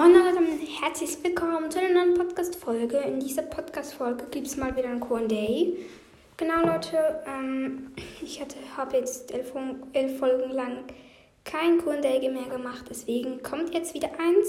[0.00, 2.96] Moin Leute und herzlich willkommen zu einer neuen Podcast-Folge.
[3.00, 5.28] In dieser Podcast-Folge gibt es mal wieder ein QA.
[6.38, 7.92] Genau, Leute, ähm,
[8.22, 8.40] ich
[8.78, 9.52] habe jetzt elf,
[9.92, 10.84] elf, Folgen lang
[11.44, 14.48] kein QA mehr gemacht, deswegen kommt jetzt wieder eins.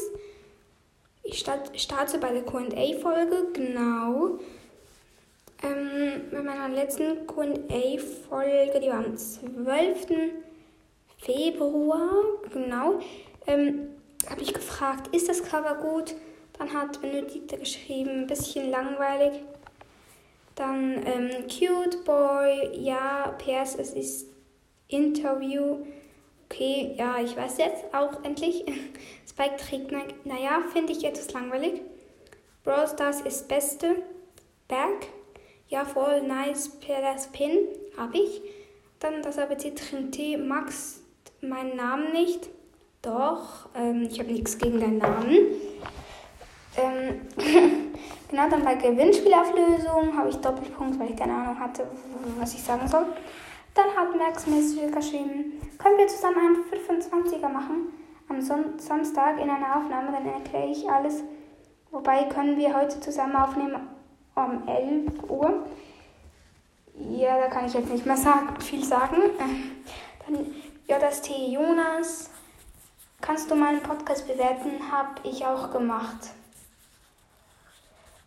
[1.23, 4.39] Ich start, starte bei der QA-Folge, genau.
[5.63, 10.07] Ähm, bei meiner letzten QA-Folge, die war am 12.
[11.17, 12.23] Februar,
[12.53, 13.01] genau.
[13.47, 13.89] Ähm,
[14.29, 16.15] habe ich gefragt, ist das Cover gut?
[16.57, 19.41] Dann hat Benötigte geschrieben, ein bisschen langweilig.
[20.55, 24.27] Dann ähm, Cute Boy, ja, PS, es ist
[24.87, 25.85] Interview.
[26.45, 28.65] Okay, ja, ich weiß jetzt auch endlich.
[29.29, 29.91] Spike trägt,
[30.25, 31.81] naja, finde ich etwas langweilig.
[32.63, 34.03] Brawl Stars ist Beste.
[34.67, 35.07] Berg,
[35.67, 36.69] ja, voll nice.
[36.79, 38.41] PS Pin, habe ich.
[38.99, 41.01] Dann das ABC Trinité, Max,
[41.41, 42.49] meinen Namen nicht.
[43.01, 45.37] Doch, ähm, ich habe nichts gegen deinen Namen.
[46.77, 47.21] Ähm,
[48.29, 51.87] genau, dann bei Gewinnspielauflösung habe ich Doppelpunkt, weil ich keine Ahnung hatte,
[52.37, 53.05] was ich sagen soll.
[53.73, 57.87] Dann hat Max mir geschrieben, können wir zusammen einen 25er machen?
[58.29, 61.23] Am Son Samstag in einer Aufnahme, dann erkläre ich alles.
[61.89, 63.75] Wobei können wir heute zusammen aufnehmen
[64.35, 65.65] um 11 Uhr.
[67.09, 69.17] Ja, da kann ich jetzt nicht mehr sagen, viel sagen.
[70.25, 70.45] Dann
[70.87, 72.29] JST Jonas,
[73.21, 74.91] Kannst du meinen Podcast bewerten?
[74.91, 76.31] Habe ich auch gemacht.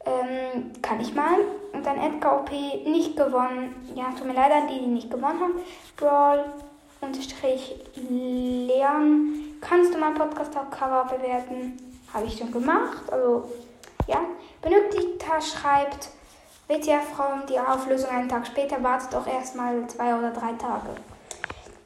[0.07, 1.41] Ähm, kann ich mal.
[1.73, 3.75] Und dann Edgar OP nicht gewonnen.
[3.95, 5.55] Ja, tut mir leid an die, die nicht gewonnen haben.
[5.97, 6.45] Brawl
[7.01, 9.57] unterstrich Leon.
[9.61, 11.77] Kannst du meinen Podcast auf Cover bewerten?
[12.13, 13.03] Habe ich schon gemacht.
[13.11, 13.51] Also,
[14.07, 14.21] ja.
[14.63, 16.09] Benötigter schreibt,
[16.69, 20.89] WTF-Frau, die Auflösung einen Tag später wartet doch erstmal zwei oder drei Tage.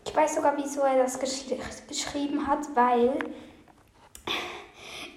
[0.09, 3.12] Ich weiß sogar, wieso er das geschrieben hat, weil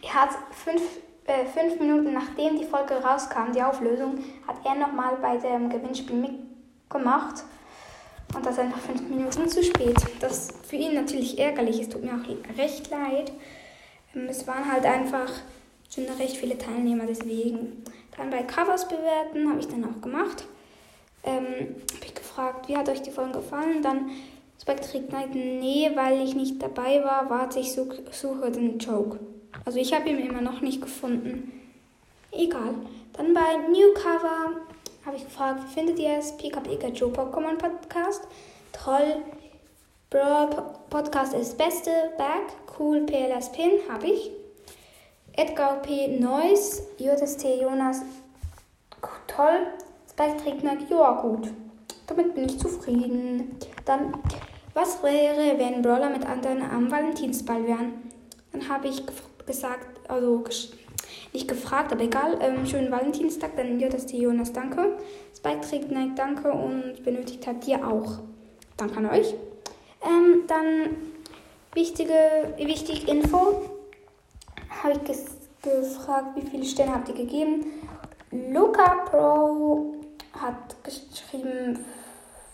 [0.01, 0.81] er hat fünf,
[1.27, 6.17] äh, fünf Minuten nachdem die Folge rauskam, die Auflösung, hat er nochmal bei dem Gewinnspiel
[6.17, 7.45] mitgemacht.
[8.35, 9.95] Und das einfach fünf Minuten zu spät.
[10.19, 11.79] Das für ihn natürlich ärgerlich.
[11.79, 13.31] Es tut mir auch recht leid.
[14.13, 15.31] Ähm, es waren halt einfach
[15.93, 17.83] schon recht viele Teilnehmer, deswegen.
[18.17, 20.45] Dann bei Covers bewerten habe ich dann auch gemacht.
[21.23, 21.45] Ähm,
[21.95, 23.81] habe ich gefragt, wie hat euch die Folge gefallen?
[23.81, 24.11] Dann
[24.61, 29.19] Spectre Knight, nee, weil ich nicht dabei war, warte, ich such, suche den Joke.
[29.65, 31.51] Also ich habe ihn immer noch nicht gefunden.
[32.31, 32.75] Egal.
[33.13, 34.61] Dann bei New Cover
[35.03, 36.37] habe ich gefragt, wie findet ihr es?
[36.37, 38.27] PKPK Joe Pokémon Podcast.
[38.71, 39.23] Toll.
[40.11, 41.89] Bro, Podcast ist beste.
[42.19, 42.53] Back.
[42.77, 43.03] Cool.
[43.07, 44.29] PLS Pin habe ich.
[45.33, 46.19] Edgar P.
[46.19, 46.83] Noise.
[46.99, 48.03] JST Jonas.
[49.25, 49.67] Toll.
[50.07, 51.47] Spectre Knight, ja gut.
[52.05, 53.57] Damit bin ich zufrieden.
[53.85, 54.13] Dann
[54.73, 58.11] was wäre, wenn Brawler mit anderen am Valentinsball wären?
[58.51, 59.03] Dann habe ich
[59.45, 60.43] gesagt, also
[61.33, 62.37] nicht gefragt, aber egal.
[62.41, 64.97] Ähm, schönen Valentinstag, dann dir das die Jonas, danke.
[65.35, 68.19] Spike trägt Nike, danke und benötigt hat dir auch.
[68.77, 69.33] Danke an euch.
[70.05, 70.95] Ähm, dann
[71.73, 72.13] wichtige,
[72.57, 73.61] wichtige Info.
[74.83, 74.99] Habe ich
[75.61, 77.65] gefragt, wie viele Sterne habt ihr gegeben?
[78.31, 79.95] Luca Pro
[80.33, 81.85] hat geschrieben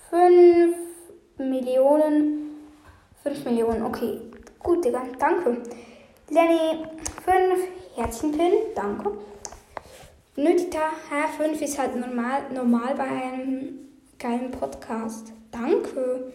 [0.10, 0.87] 5
[1.38, 2.48] Millionen.
[3.24, 4.20] 5 Millionen, okay.
[4.60, 5.62] Gut, Digga, danke.
[6.30, 6.84] Lenny,
[7.26, 9.12] 5 Herzchenpin, danke.
[10.36, 13.80] Nötigter H5 ist halt normal, normal bei einem
[14.20, 15.34] geilen Podcast.
[15.52, 16.32] Danke.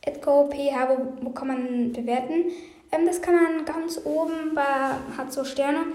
[0.00, 2.52] Edgar PH, wo, wo kann man bewerten?
[2.92, 4.62] Ähm, das kann man ganz oben bei,
[5.16, 5.86] hat so Sterne.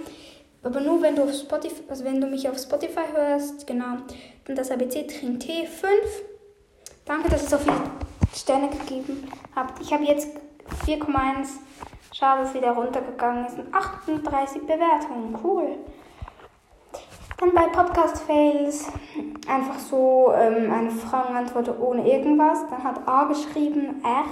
[0.63, 3.97] Aber nur wenn du auf Spotify, also wenn du mich auf Spotify hörst, genau.
[4.45, 5.91] Dann das ABC Trin T 5.
[7.05, 7.75] Danke, dass es so viele
[8.37, 9.81] Sterne gegeben habt.
[9.81, 10.29] Ich habe jetzt
[10.85, 11.47] 4,1.
[12.13, 13.57] Schade, dass wieder runtergegangen ist.
[13.59, 15.37] Und 38 Bewertungen.
[15.43, 15.77] Cool.
[17.37, 18.87] Dann bei Podcast Fails
[19.47, 22.65] einfach so ähm, eine Fragenantwort ohne irgendwas.
[22.69, 24.23] Dann hat A geschrieben, R.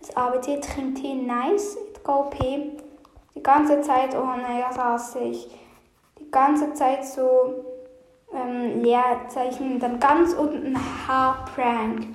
[0.00, 1.76] Das ABT trinkt T nice.
[2.02, 2.72] Go P.
[3.34, 5.48] Die ganze Zeit, oh naja, saß ich.
[6.18, 7.64] Die ganze Zeit so
[8.32, 9.78] ähm, Leerzeichen.
[9.78, 10.76] Dann ganz unten
[11.06, 12.06] H Prank.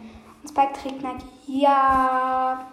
[0.49, 1.25] Spike trägt Nike.
[1.47, 2.65] Ja.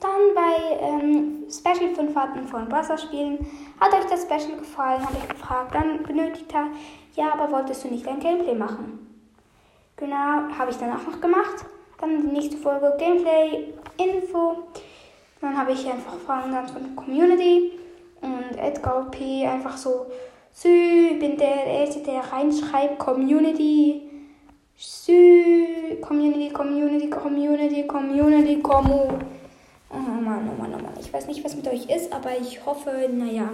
[0.00, 3.38] Dann bei ähm, Special 5 Arten von Wasserspielen.
[3.80, 5.04] Hat euch das Special gefallen?
[5.04, 5.74] Habe ich gefragt.
[5.74, 6.68] Dann benötigt er.
[7.14, 9.06] Ja, aber wolltest du nicht ein Gameplay machen?
[9.96, 10.16] Genau,
[10.58, 11.64] habe ich dann auch noch gemacht.
[11.98, 14.64] Dann die nächste Folge Gameplay, Info.
[15.40, 17.72] Dann habe ich einfach Fragen ganz von der Community.
[18.20, 19.46] Und Edgar P.
[19.46, 20.06] einfach so.
[20.52, 24.05] Sü, bin der Erste, der reinschreibt Community.
[24.78, 29.08] Sü, Community, Community, Community, Community, Commu.
[29.90, 30.92] Oh Mann, oh Mann, oh Mann.
[31.00, 33.48] ich weiß nicht, was mit euch ist, aber ich hoffe, naja,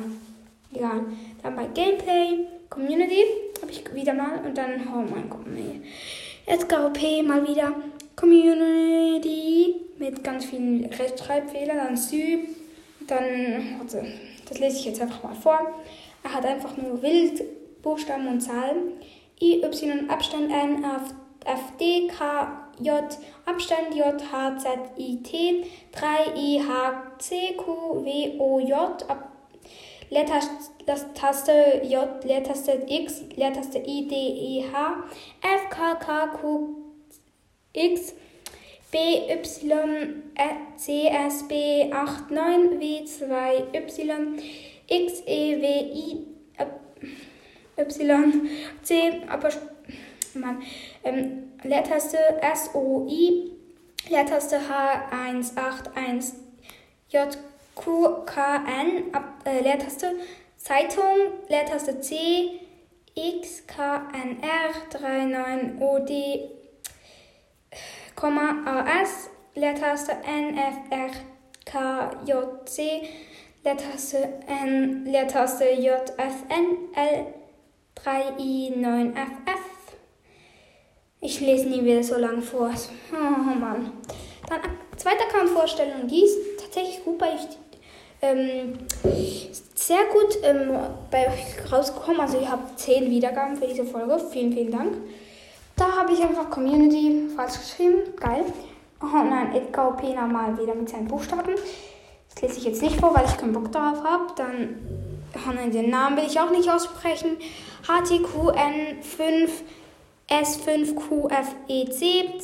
[0.74, 1.02] egal.
[1.42, 3.24] Dann bei Gameplay, Community
[3.60, 5.82] habe ich wieder mal und dann, oh mein Gott, nee.
[6.46, 7.72] Edgar OP mal wieder.
[8.16, 12.40] Community mit ganz vielen Rechtschreibfehlern, dann Sü,
[13.06, 14.04] dann, warte,
[14.48, 15.60] das lese ich jetzt einfach mal vor.
[16.24, 17.42] Er hat einfach nur wild
[17.82, 18.94] Buchstaben und Zahlen.
[19.40, 21.12] I, Y, Abstand N, F,
[21.46, 22.46] F, D, K,
[22.80, 23.08] J,
[23.46, 24.68] Abstand J, H, Z,
[24.98, 29.28] I, T, 3, I, H, C, Q, W, O, J, Ab
[30.12, 34.74] Leertaste J, Leertaste X, Leertaste I, D, E, H,
[35.42, 36.06] F, K, K,
[36.38, 36.76] Q,
[37.74, 38.12] X,
[38.92, 39.62] B, Y,
[40.76, 41.54] C, S, B,
[41.90, 43.98] 8, 9, W, 2, Y, X,
[45.26, 46.01] E, W, I,
[48.02, 48.50] Y,
[48.82, 49.50] C, aber
[50.34, 50.62] Mann,
[51.04, 53.52] ähm, Leertaste S, O, I,
[54.08, 56.34] Leertaste H, 1, 8, 1,
[57.08, 57.38] J,
[57.74, 60.12] Q, K, N, ab, äh, Leertaste
[60.56, 62.60] Zeitung, Leertaste C,
[63.14, 66.50] X, K, N, R, 3, 9, O, D,
[68.14, 71.10] Komma, AS, Leertaste N, F, R,
[71.64, 73.02] K, J, C,
[73.64, 77.34] Leertaste N, Leertaste J, F, N, L,
[78.04, 79.96] 3, I, 9, F, F.
[81.20, 82.70] Ich lese nie wieder so lange vor.
[83.12, 83.92] Oh Mann.
[84.48, 84.60] Dann
[84.96, 86.08] zweiter Account-Vorstellung.
[86.08, 87.46] Die ist tatsächlich gut bei euch.
[88.20, 88.78] Ähm,
[89.74, 90.72] sehr gut ähm,
[91.12, 92.20] bei euch rausgekommen.
[92.20, 94.18] Also ihr habt 10 Wiedergaben für diese Folge.
[94.32, 94.94] Vielen, vielen Dank.
[95.76, 98.16] Da habe ich einfach Community falsch geschrieben.
[98.16, 98.44] Geil.
[99.00, 101.54] Oh nein, Edgar OP nochmal wieder mit seinen Buchstaben.
[102.34, 104.26] Das lese ich jetzt nicht vor, weil ich keinen Bock darauf habe.
[104.36, 104.78] Dann,
[105.34, 107.36] oh nein, den Namen will ich auch nicht aussprechen.
[107.86, 109.48] HTQN5
[110.28, 112.42] S5QFEC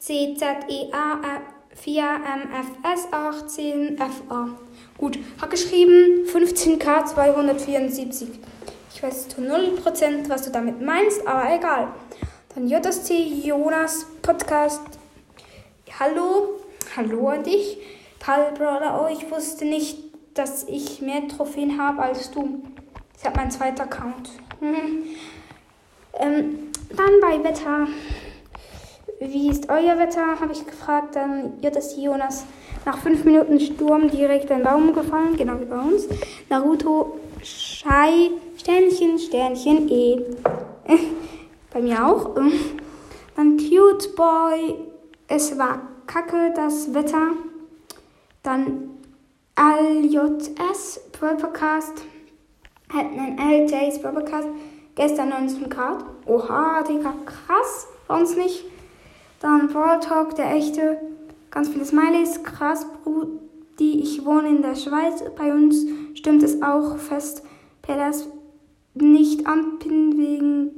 [0.00, 1.42] 72CZEA
[1.76, 4.48] 4MFS 18FA.
[4.98, 8.26] Gut, hat geschrieben 15K274.
[8.94, 11.88] Ich weiß zu 0%, was du damit meinst, aber egal.
[12.54, 13.12] Dann JSC
[13.44, 14.80] Jonas Podcast.
[16.00, 16.60] Hallo,
[16.96, 17.78] hallo an dich.
[18.18, 19.98] Pal Brother, oh, ich wusste nicht,
[20.34, 22.62] dass ich mehr Trophäen habe als du.
[23.18, 24.30] Ich habe mein zweiter Account.
[24.60, 25.04] Hm.
[26.18, 26.58] Ähm,
[26.96, 27.88] dann bei Wetter.
[29.20, 30.40] Wie ist euer Wetter?
[30.40, 31.16] Habe ich gefragt.
[31.16, 32.44] Dann JSC Jonas.
[32.84, 36.06] Nach fünf Minuten Sturm direkt ein Baum gefallen, genau wie bei uns.
[36.48, 40.20] Naruto Schei Sternchen, Sternchen, E.
[41.72, 42.34] bei mir auch.
[43.36, 44.74] Dann Cute Boy.
[45.28, 47.30] Es war kacke, das Wetter.
[48.42, 48.90] Dann
[49.58, 52.02] LJS Podcast.
[52.88, 54.48] Hatten ein LJs Podcast.
[54.94, 56.04] Gestern 19 Grad.
[56.24, 57.88] Oha, Digga, krass.
[58.06, 58.64] Bei uns nicht.
[59.40, 60.98] Dann Brawl Talk, der echte.
[61.50, 62.42] Ganz viele Smileys.
[62.44, 64.00] Krass, Brudi.
[64.00, 65.22] Ich wohne in der Schweiz.
[65.36, 65.84] Bei uns
[66.14, 67.42] stimmt es auch fest.
[67.82, 68.28] Per das
[68.94, 70.70] nicht anpinnen wegen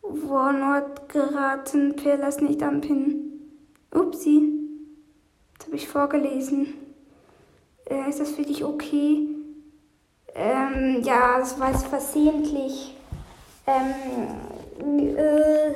[0.00, 1.96] Wohnort geraten.
[1.96, 3.50] Per das nicht anpinnen.
[3.92, 4.52] Upsi.
[5.58, 6.74] Das habe ich vorgelesen.
[7.84, 9.35] Äh, ist das für dich okay?
[10.36, 12.94] Ähm, ja, das war jetzt versehentlich.
[13.66, 15.72] Ähm, äh,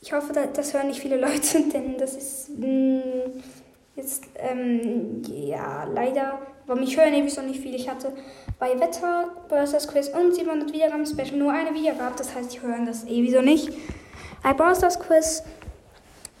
[0.00, 3.02] ich hoffe, das hören nicht viele Leute, denn das ist mh, mm,
[3.94, 6.40] jetzt, ähm, ja, leider.
[6.66, 7.76] Aber mich hören sowieso nicht viele.
[7.76, 8.12] Ich hatte
[8.58, 12.16] bei Wetter, Bursters Quiz und 700 Wiedergaben Special nur eine Wiedergabe.
[12.18, 13.70] Das heißt, ich höre das sowieso nicht.
[14.42, 15.44] Bei Bursters Quiz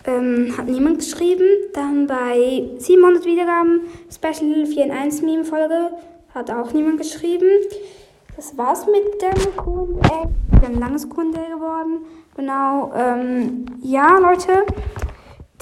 [0.04, 1.46] ähm, hat niemand geschrieben.
[1.72, 3.82] Dann bei 700 Wiedergaben
[4.12, 5.90] Special 4 in 1 Meme Folge
[6.36, 7.48] hat auch niemand geschrieben.
[8.36, 10.28] Das war's mit dem Q&A.
[10.64, 12.04] Ein langes Q&A geworden.
[12.36, 14.64] Genau, ähm, ja, Leute.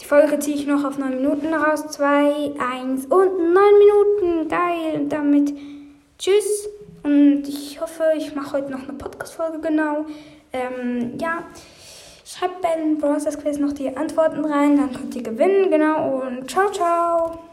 [0.00, 1.86] Die Folge ziehe ich noch auf 9 Minuten raus.
[1.86, 4.48] 2, 1 und 9 Minuten.
[4.48, 5.00] Geil.
[5.00, 5.54] Und damit
[6.18, 6.68] tschüss.
[7.04, 10.06] Und ich hoffe, ich mache heute noch eine Podcast-Folge, genau.
[10.52, 11.44] Ähm, ja.
[12.26, 16.22] Schreibt bei den Browsers Quiz noch die Antworten rein, dann könnt ihr gewinnen, genau.
[16.22, 17.38] Und ciao, ciao.